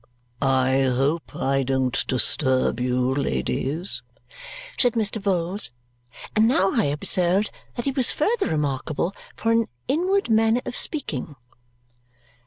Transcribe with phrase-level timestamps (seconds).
[0.41, 4.01] "I hope I don't disturb you, ladies,"
[4.75, 5.21] said Mr.
[5.21, 5.69] Vholes,
[6.35, 11.35] and now I observed that he was further remarkable for an inward manner of speaking.